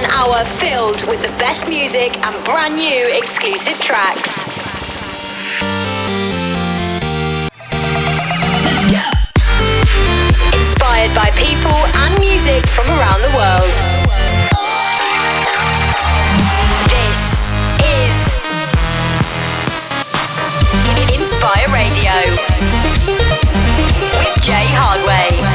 one 0.00 0.10
hour 0.12 0.44
filled 0.44 1.02
with 1.08 1.20
the 1.22 1.34
best 1.38 1.68
music 1.68 2.16
and 2.24 2.44
brand 2.44 2.76
new 2.76 3.08
exclusive 3.12 3.76
tracks. 3.80 4.44
Inspired 10.54 11.12
by 11.16 11.28
people 11.34 11.80
and 12.02 12.20
music 12.20 12.64
from 12.68 12.86
around 12.86 13.22
the 13.26 13.32
world. 13.34 13.74
This 16.94 17.40
is 17.82 18.14
Inspire 21.18 21.68
Radio 21.74 22.14
with 24.14 24.42
Jay 24.42 24.68
Hardway. 24.78 25.47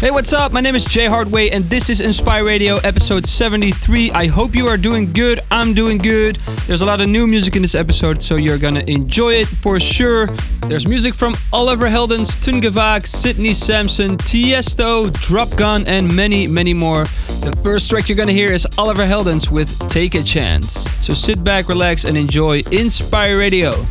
Hey, 0.00 0.12
what's 0.12 0.32
up? 0.32 0.52
My 0.52 0.60
name 0.60 0.76
is 0.76 0.84
Jay 0.84 1.06
Hardway, 1.06 1.50
and 1.50 1.64
this 1.64 1.90
is 1.90 2.00
Inspire 2.00 2.44
Radio 2.44 2.76
episode 2.76 3.26
73. 3.26 4.12
I 4.12 4.28
hope 4.28 4.54
you 4.54 4.68
are 4.68 4.76
doing 4.76 5.12
good. 5.12 5.40
I'm 5.50 5.74
doing 5.74 5.98
good. 5.98 6.36
There's 6.68 6.82
a 6.82 6.86
lot 6.86 7.00
of 7.00 7.08
new 7.08 7.26
music 7.26 7.56
in 7.56 7.62
this 7.62 7.74
episode, 7.74 8.22
so 8.22 8.36
you're 8.36 8.58
gonna 8.58 8.84
enjoy 8.86 9.32
it 9.32 9.48
for 9.48 9.80
sure. 9.80 10.28
There's 10.68 10.86
music 10.86 11.14
from 11.14 11.36
Oliver 11.52 11.88
Heldens, 11.88 12.38
Tungevaag, 12.38 13.08
Sidney 13.08 13.52
Samson, 13.52 14.16
Tiesto, 14.18 15.10
Dropgun, 15.10 15.88
and 15.88 16.14
many, 16.14 16.46
many 16.46 16.74
more. 16.74 17.06
The 17.40 17.58
first 17.64 17.90
track 17.90 18.08
you're 18.08 18.16
gonna 18.16 18.30
hear 18.30 18.52
is 18.52 18.68
Oliver 18.78 19.04
Heldens 19.04 19.50
with 19.50 19.76
Take 19.88 20.14
a 20.14 20.22
Chance. 20.22 20.86
So 21.04 21.12
sit 21.12 21.42
back, 21.42 21.68
relax, 21.68 22.04
and 22.04 22.16
enjoy 22.16 22.62
Inspire 22.70 23.36
Radio. 23.36 23.84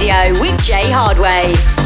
Radio 0.00 0.40
with 0.40 0.62
Jay 0.62 0.90
Hardway. 0.90 1.79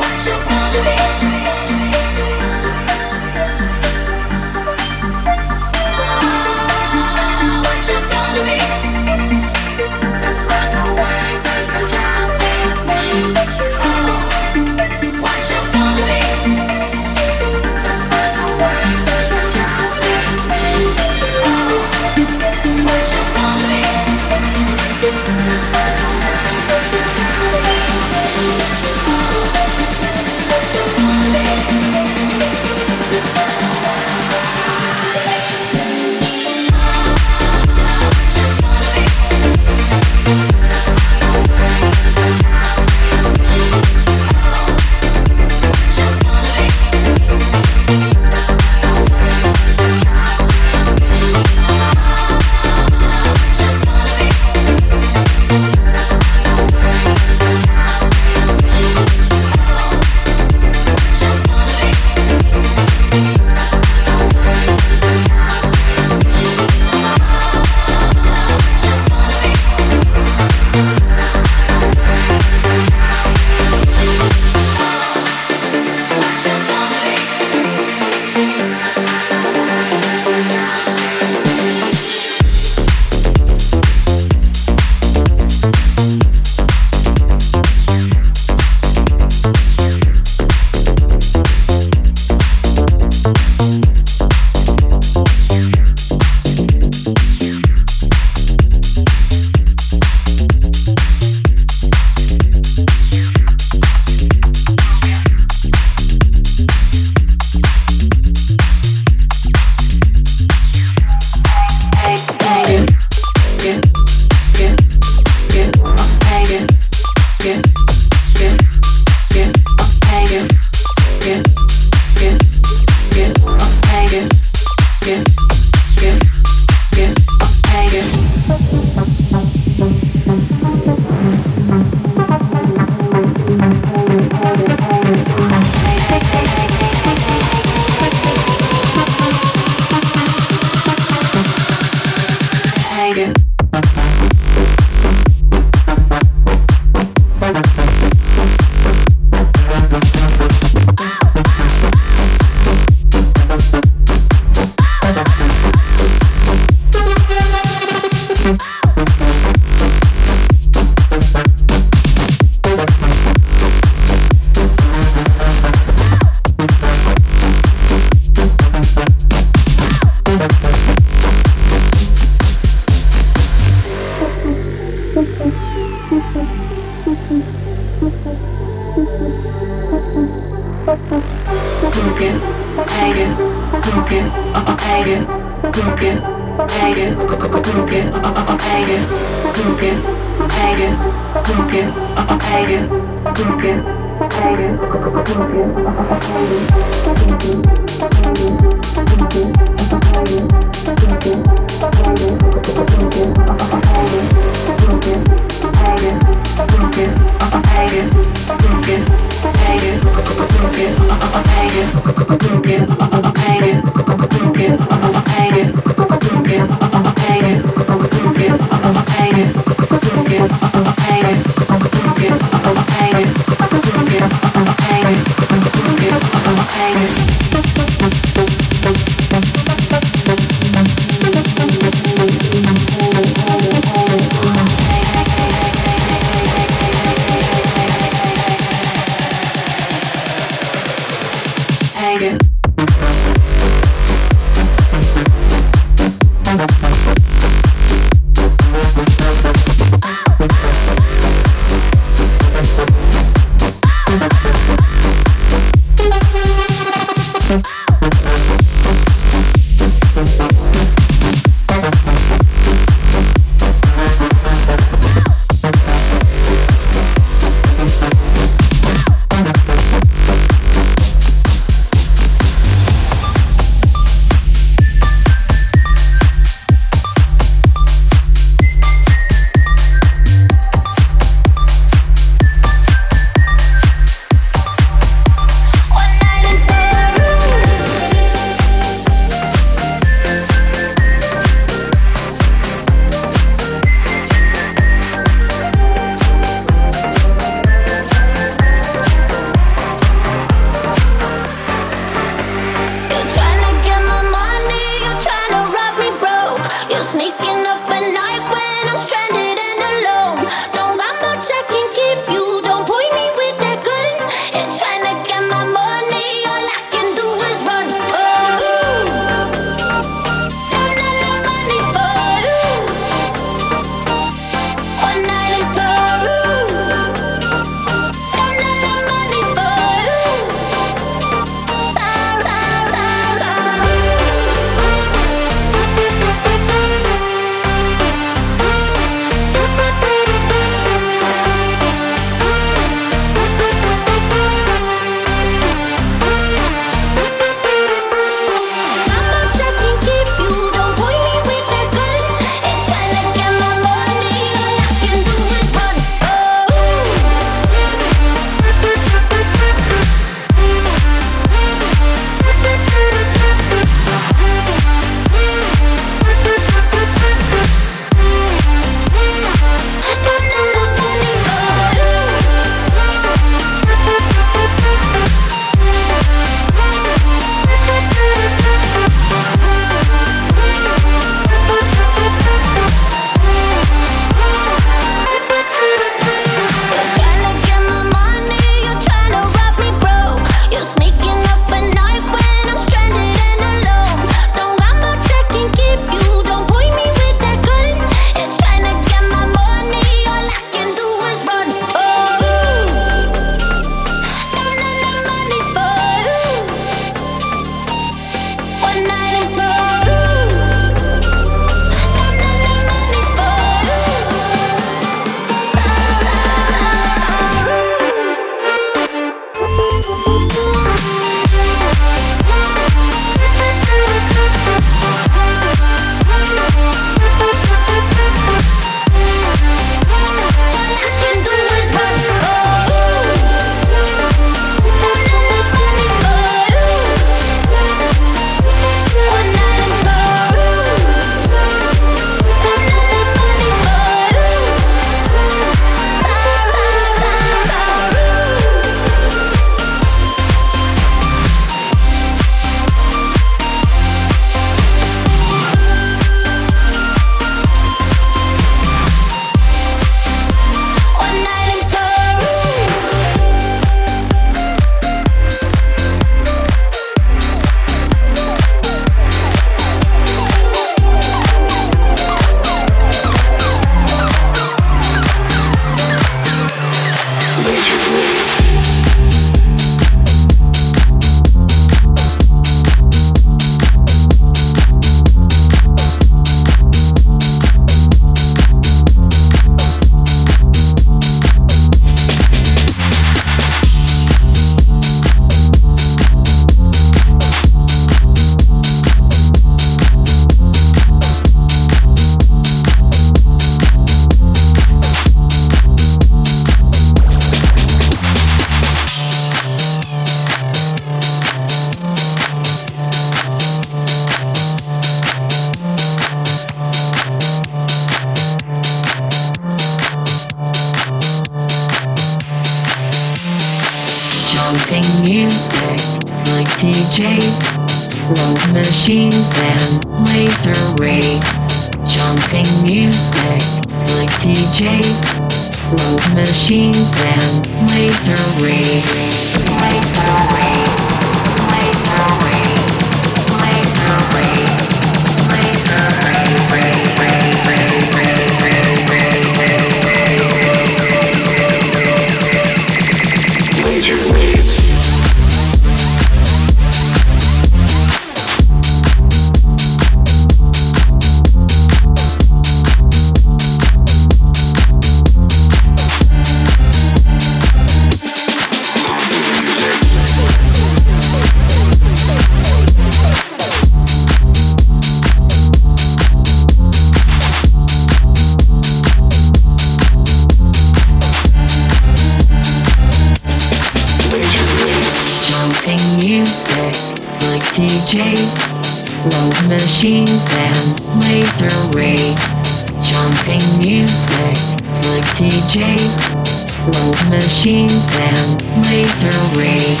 machines 597.28 598.06
and 598.18 598.62
laser 598.86 599.34
rays. 599.58 600.00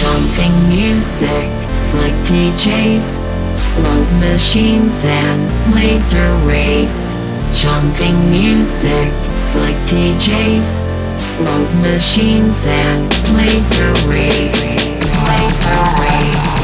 Jumping 0.00 0.54
music, 0.68 1.48
slick 1.74 2.14
DJs, 2.24 3.20
Smoke 3.56 4.10
machines 4.20 5.04
and 5.04 5.74
laser 5.74 6.34
rays. 6.46 7.18
Jumping 7.54 8.16
music, 8.30 9.12
slick 9.34 9.76
DJs, 9.86 10.82
Smoke 11.18 11.74
machines 11.82 12.66
and 12.66 13.02
laser 13.36 13.92
rays. 14.08 14.76
Laser 15.28 15.82
rays. 16.00 16.61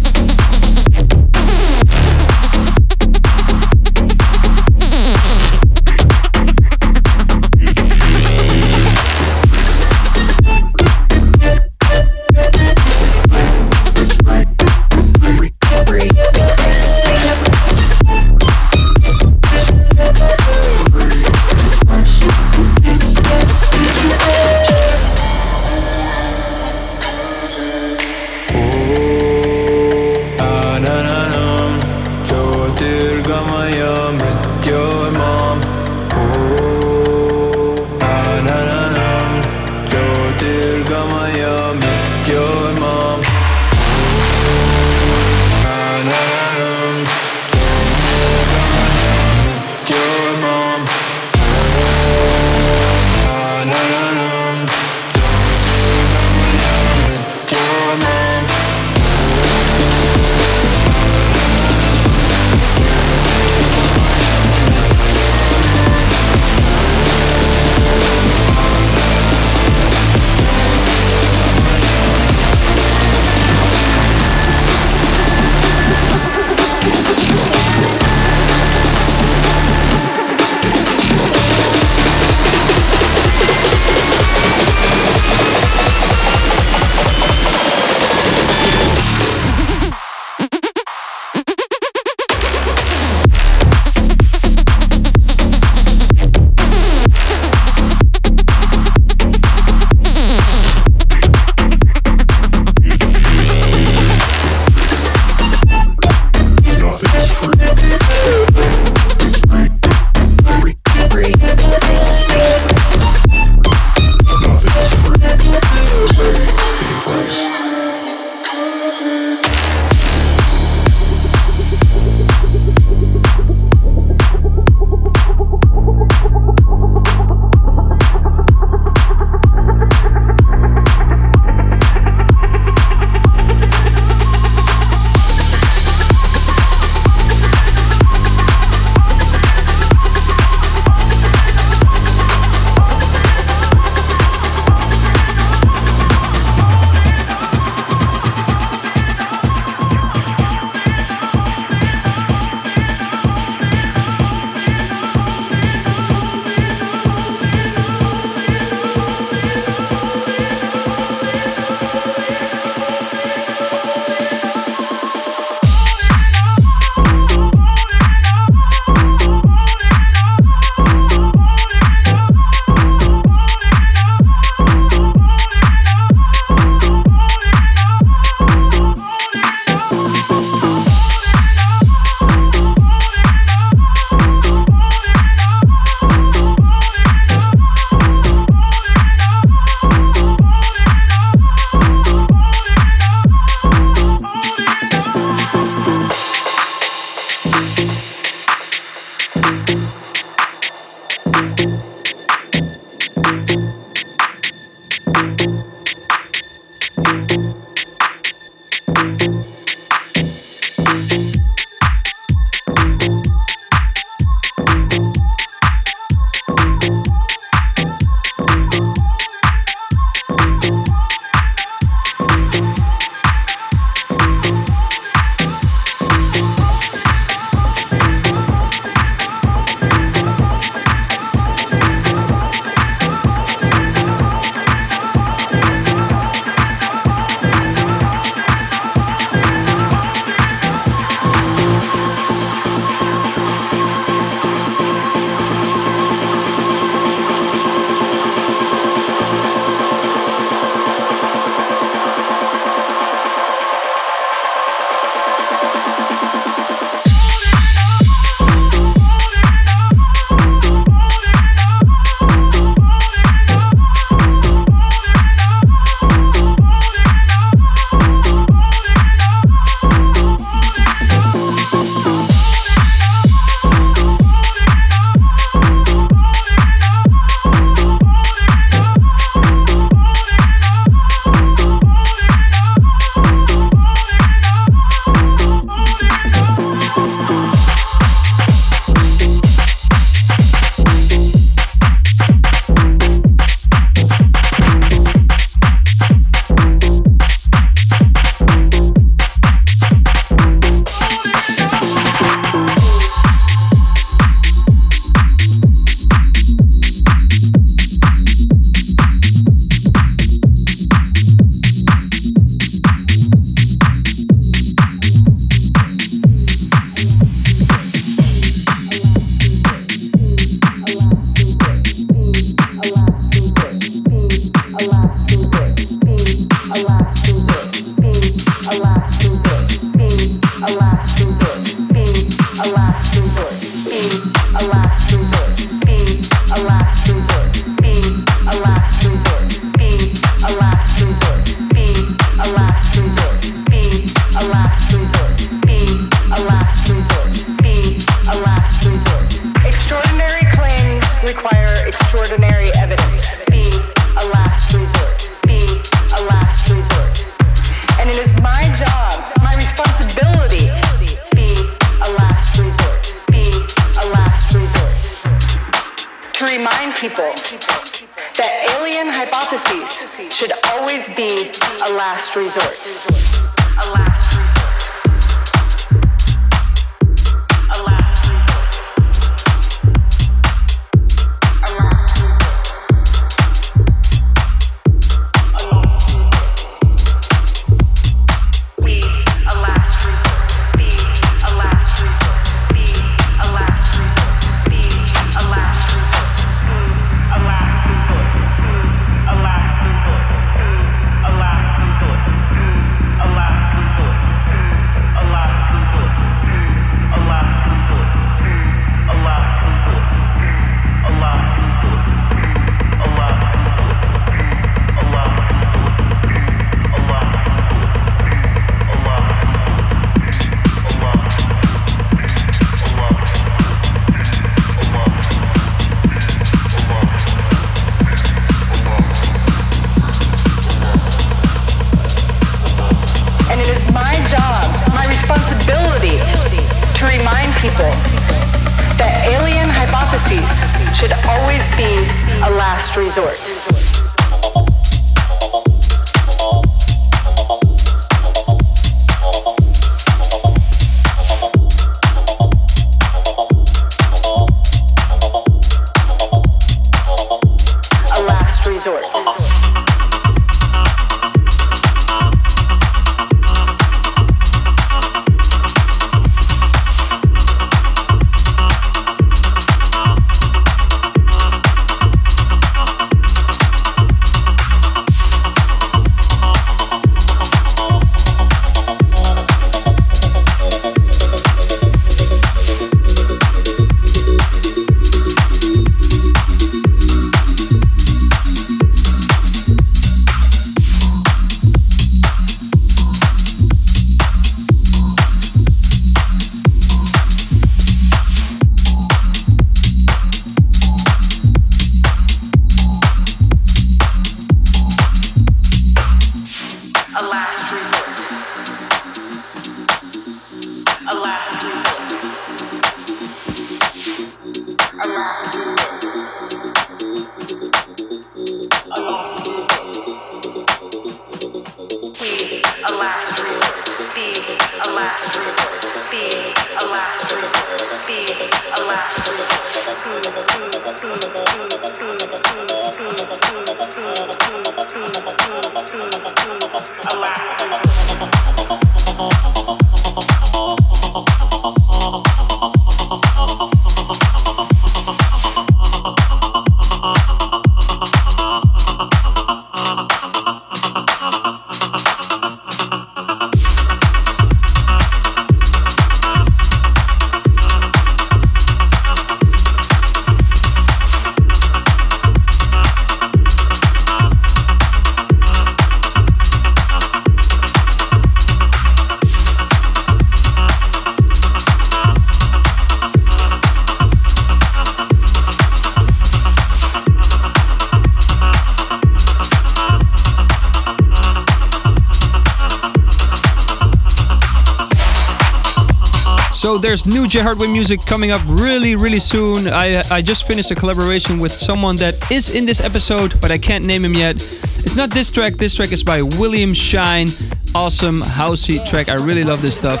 There's 586.80 587.04
new 587.04 587.28
Jay 587.28 587.40
Hardway 587.40 587.70
music 587.70 588.00
coming 588.06 588.30
up 588.30 588.40
really, 588.46 588.96
really 588.96 589.20
soon. 589.20 589.68
I 589.68 590.02
I 590.10 590.22
just 590.22 590.46
finished 590.46 590.70
a 590.70 590.74
collaboration 590.74 591.38
with 591.38 591.52
someone 591.52 591.96
that 591.96 592.14
is 592.30 592.48
in 592.48 592.64
this 592.64 592.80
episode, 592.80 593.38
but 593.40 593.50
I 593.50 593.58
can't 593.58 593.84
name 593.84 594.04
him 594.04 594.14
yet. 594.14 594.36
It's 594.36 594.96
not 594.96 595.10
this 595.10 595.30
track. 595.30 595.54
This 595.54 595.74
track 595.74 595.92
is 595.92 596.02
by 596.02 596.22
William 596.22 596.72
Shine. 596.72 597.28
Awesome 597.74 598.22
housey 598.22 598.84
track. 598.88 599.08
I 599.08 599.16
really 599.16 599.44
love 599.44 599.60
this 599.60 599.76
stuff. 599.76 600.00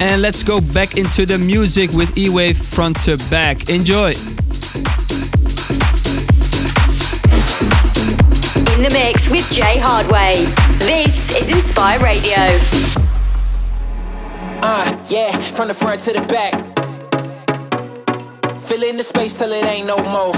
And 0.00 0.20
let's 0.20 0.42
go 0.42 0.60
back 0.60 0.96
into 0.96 1.24
the 1.24 1.38
music 1.38 1.90
with 1.92 2.16
E-Wave 2.18 2.58
front 2.58 3.00
to 3.02 3.16
back. 3.30 3.70
Enjoy. 3.70 4.12
In 8.74 8.82
the 8.82 8.90
mix 8.92 9.30
with 9.30 9.50
Jay 9.50 9.78
Hardway. 9.78 10.44
This 10.78 11.32
is 11.34 11.48
Inspire 11.50 11.98
Radio. 12.00 12.60
Uh, 14.66 15.03
yeah, 15.14 15.30
from 15.54 15.68
the 15.68 15.74
front 15.74 16.00
to 16.00 16.12
the 16.12 16.26
back. 16.26 16.52
Fill 18.62 18.82
in 18.82 18.96
the 18.96 19.04
space 19.04 19.34
till 19.34 19.48
it 19.48 19.64
ain't 19.64 19.86
no 19.86 19.96
more. 20.10 20.34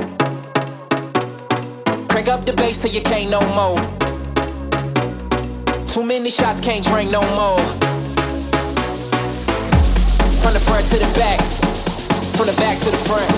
Crank 2.11 2.29
up 2.29 2.45
the 2.45 2.53
bass 2.53 2.83
till 2.83 2.93
you 2.93 3.01
can't 3.01 3.31
no 3.31 3.41
more. 3.57 3.81
Too 5.89 6.05
many 6.05 6.29
shots 6.29 6.61
can't 6.61 6.85
drink 6.85 7.11
no 7.11 7.23
more. 7.41 7.65
From 10.45 10.53
the 10.53 10.61
front 10.69 10.85
to 10.93 10.99
the 11.01 11.11
back. 11.17 11.41
From 12.37 12.45
the 12.45 12.57
back 12.61 12.77
to 12.85 12.91
the 12.93 13.03
front. 13.09 13.33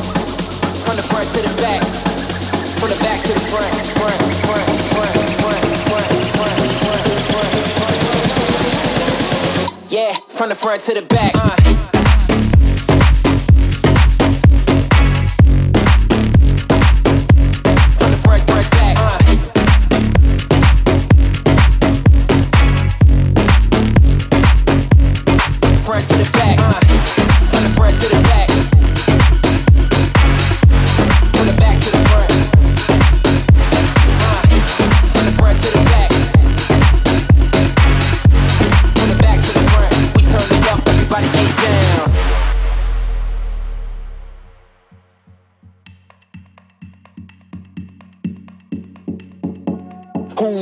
From 0.83 0.97
the 0.97 1.07
front 1.07 1.29
to 1.35 1.41
the 1.47 1.55
back. 1.63 1.83
From 2.83 2.91
the 2.91 2.99
back 2.99 3.23
to 3.23 3.33
the 3.39 3.45
front. 3.47 3.73
Front, 3.95 4.19
front, 4.43 4.68
from 10.39 10.51
the 10.51 10.55
front 10.55 10.81
to 10.81 10.95
the 10.95 11.03
back. 11.03 11.35
Uh. 11.35 11.58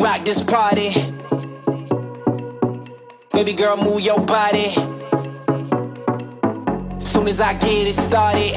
rock 0.07 0.25
this 0.25 0.41
party. 0.41 0.91
Baby 3.33 3.55
girl, 3.55 3.77
move 3.77 4.01
your 4.01 4.21
body. 4.25 4.71
Soon 7.03 7.27
as 7.27 7.41
I 7.41 7.53
get 7.55 7.91
it 7.91 7.97
started. 8.09 8.55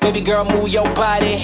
Baby 0.00 0.20
girl, 0.22 0.44
move 0.44 0.68
your 0.70 0.88
body. 0.94 1.36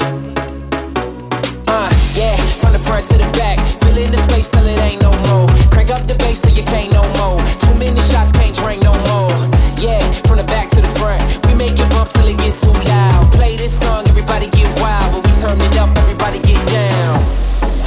Uh, 1.69 1.91
yeah, 2.17 2.37
from 2.61 2.73
the 2.73 2.83
front 2.87 3.05
to 3.11 3.19
the 3.19 3.29
back. 3.37 3.59
Fill 3.81 3.99
in 4.01 4.11
the 4.13 4.21
space 4.29 4.49
till 4.49 4.65
it 4.65 4.81
ain't 4.89 5.03
no 5.03 5.13
more. 5.29 5.49
Crank 5.71 5.91
up 5.91 6.07
the 6.07 6.17
bass 6.25 6.41
till 6.41 6.57
you 6.57 6.65
can't 6.65 6.91
no 6.91 7.05
more. 7.21 7.39
Too 7.63 7.75
many 7.77 8.01
shots 8.09 8.33
can't 8.33 8.55
drink 8.57 8.83
no 8.83 8.95
more. 9.13 9.37
Yeah, 9.77 10.01
from 10.25 10.39
the 10.39 10.49
back 10.49 10.71
to 10.71 10.81
the 10.81 10.93
front. 10.99 11.21
We 11.47 11.55
make 11.59 11.79
it 11.79 11.91
bump 11.91 12.09
till 12.13 12.27
it 12.27 12.39
gets 12.39 12.63
too 12.63 12.73
loud. 12.73 13.31
Play 13.33 13.57
this 13.57 13.79
song. 13.79 14.08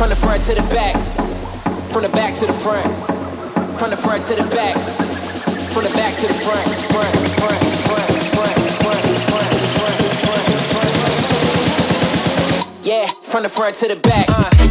From 0.02 0.10
the 0.10 0.16
front 0.16 0.42
to 0.46 0.56
the 0.56 0.64
back. 0.74 0.96
From 1.92 2.02
the 2.02 2.10
back 2.10 2.34
to 2.40 2.48
the 2.48 2.54
front. 2.54 2.88
From 3.78 3.92
the 3.92 3.98
front 3.98 4.24
to 4.26 4.34
the 4.34 4.50
back. 4.50 4.74
From 5.74 5.84
the 5.84 5.92
back 5.92 6.16
to 6.16 6.28
the 6.28 6.34
front. 6.34 6.66
Front, 6.90 7.14
front, 7.38 7.62
front, 7.86 8.10
front, 8.34 8.58
front, 8.82 9.06
front, 9.30 9.54
front, 9.78 10.02
front, 10.26 10.50
front, 10.74 10.94
front. 12.34 12.84
Yeah, 12.84 13.06
from 13.06 13.44
the 13.44 13.50
front 13.50 13.76
to 13.76 13.90
the 13.90 13.96
back. 13.98 14.26
Uh. 14.30 14.71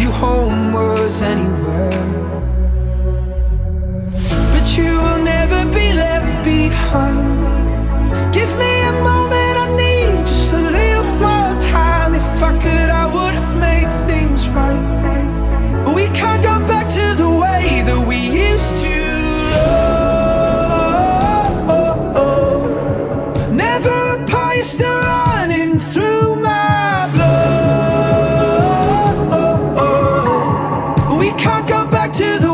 You, 0.00 0.10
home 0.10 0.72
was 0.72 1.22
anywhere. 1.22 1.95
To 32.16 32.38
the 32.38 32.45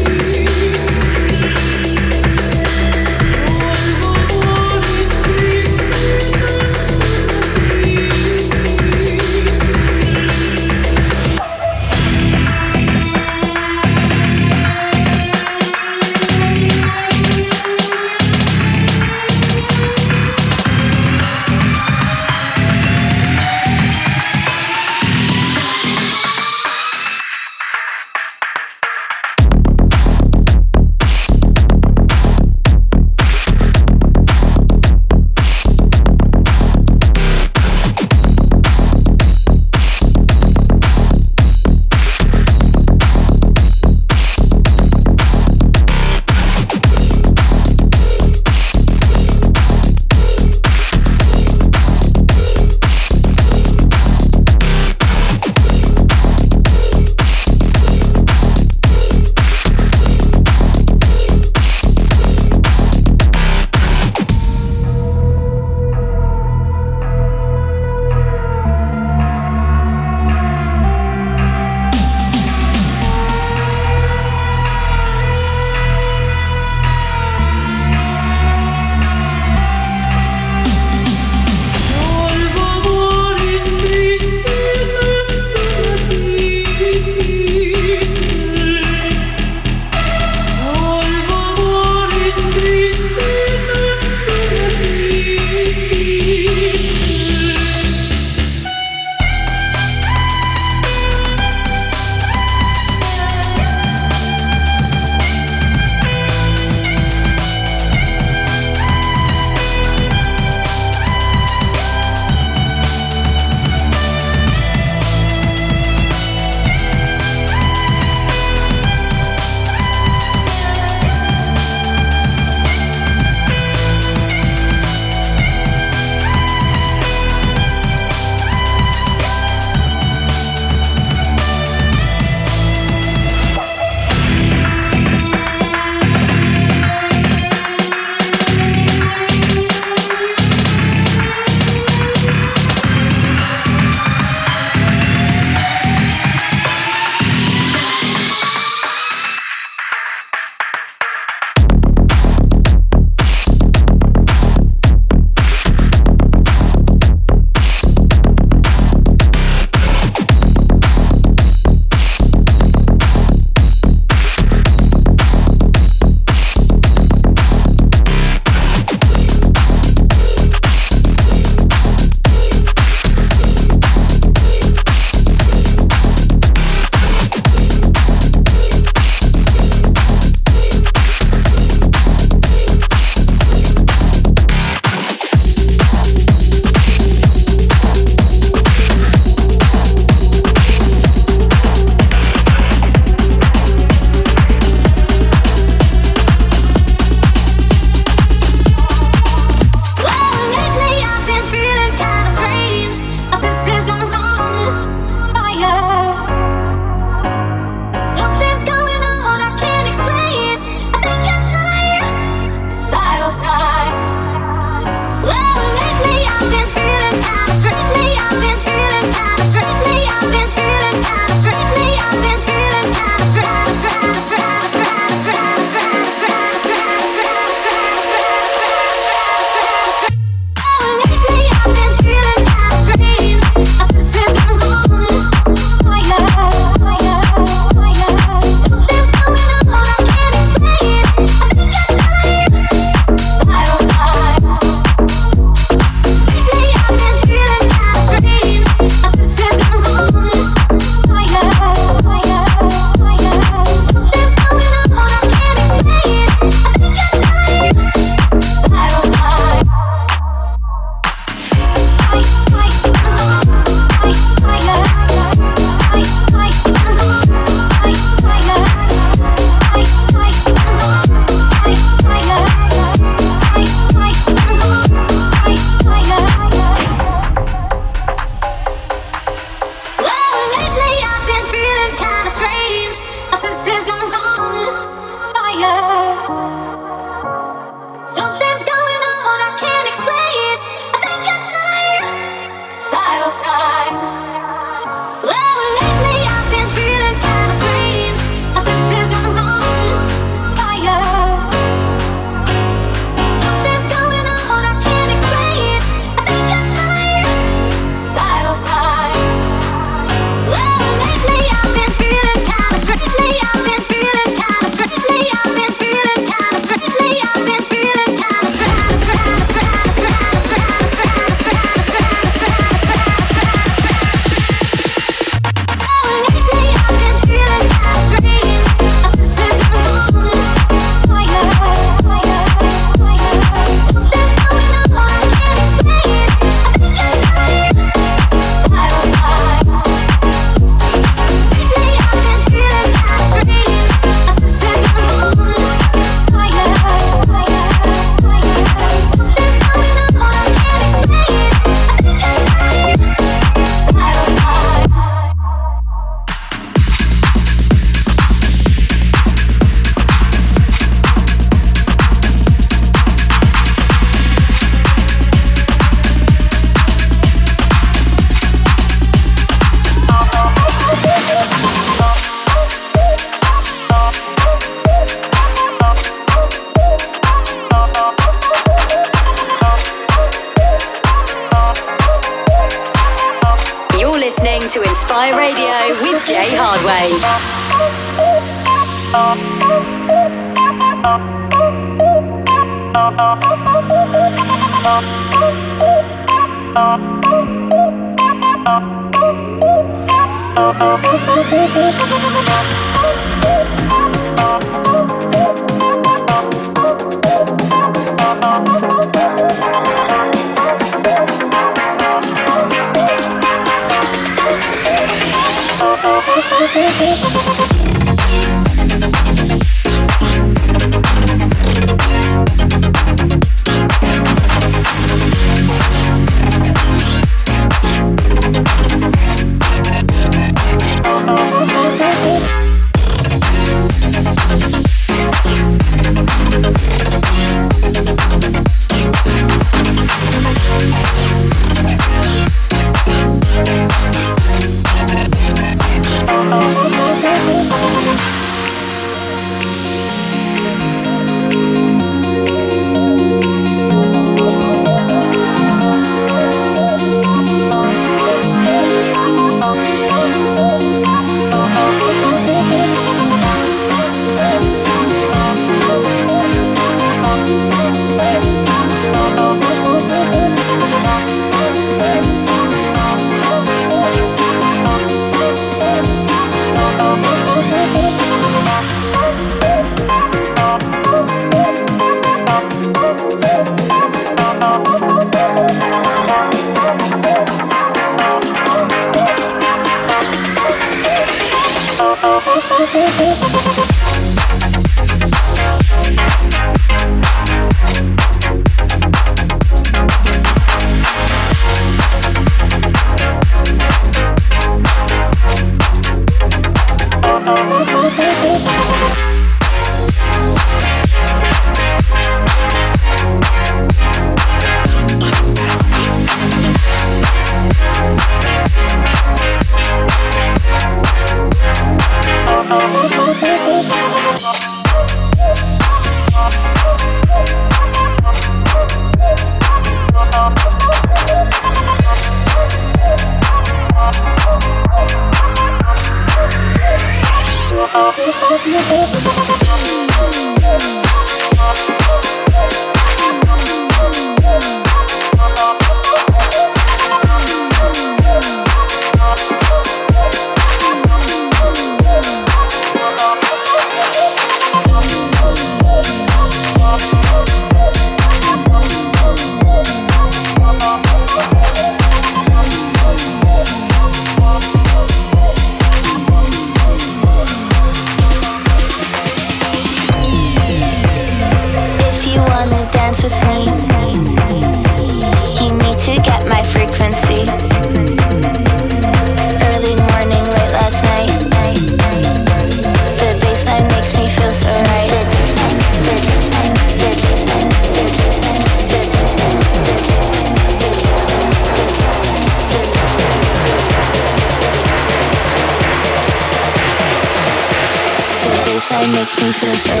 confess 599.51 600.00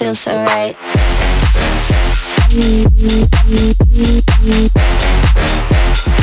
feels 0.00 0.20
so 0.20 0.34
right. 0.34 0.74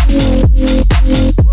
Mm-hmm. 0.09 1.46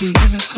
She 0.00 0.06
give 0.14 0.34
it 0.34 0.49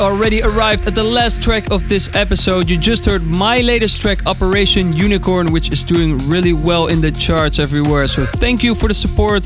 already 0.00 0.42
arrived 0.42 0.86
at 0.86 0.94
the 0.94 1.04
last 1.04 1.42
track 1.42 1.70
of 1.70 1.88
this 1.88 2.14
episode. 2.14 2.68
You 2.68 2.78
just 2.78 3.04
heard 3.04 3.22
my 3.22 3.60
latest 3.60 4.00
track, 4.00 4.26
Operation 4.26 4.92
Unicorn, 4.92 5.52
which 5.52 5.72
is 5.72 5.84
doing 5.84 6.18
really 6.28 6.52
well 6.52 6.88
in 6.88 7.00
the 7.00 7.10
charts 7.10 7.58
everywhere. 7.58 8.06
So 8.06 8.24
thank 8.24 8.62
you 8.62 8.74
for 8.74 8.88
the 8.88 8.94
support. 8.94 9.44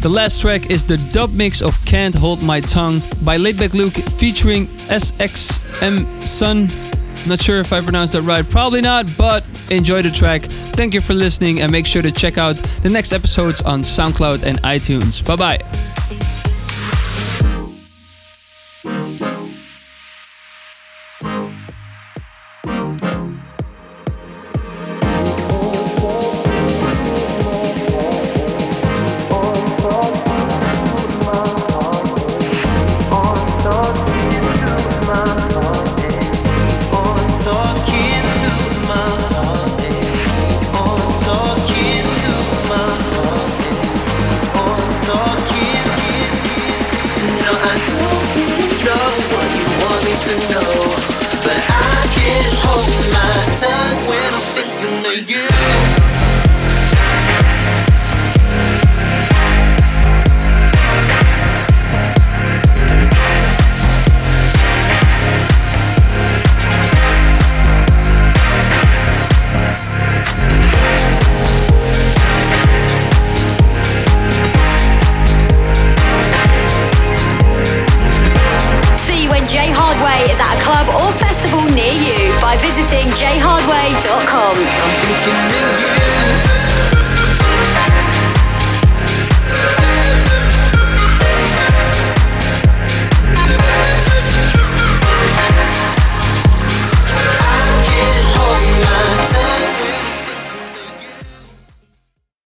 The 0.00 0.08
last 0.08 0.40
track 0.40 0.70
is 0.70 0.84
the 0.84 0.98
dub 1.12 1.32
mix 1.32 1.62
of 1.62 1.82
Can't 1.84 2.14
Hold 2.14 2.42
My 2.42 2.60
Tongue 2.60 3.00
by 3.22 3.36
Laidback 3.38 3.74
Luke 3.74 3.94
featuring 4.18 4.66
SXM 4.88 6.22
Sun. 6.22 6.68
Not 7.28 7.42
sure 7.42 7.58
if 7.58 7.72
I 7.72 7.80
pronounced 7.80 8.12
that 8.12 8.22
right, 8.22 8.48
probably 8.48 8.80
not, 8.80 9.06
but 9.18 9.44
enjoy 9.70 10.02
the 10.02 10.10
track. 10.10 10.42
Thank 10.76 10.94
you 10.94 11.00
for 11.00 11.14
listening 11.14 11.60
and 11.60 11.72
make 11.72 11.86
sure 11.86 12.02
to 12.02 12.12
check 12.12 12.38
out 12.38 12.56
the 12.82 12.90
next 12.90 13.12
episodes 13.12 13.60
on 13.62 13.80
SoundCloud 13.80 14.44
and 14.44 14.62
iTunes. 14.62 15.26
Bye 15.26 15.36
bye. 15.36 16.35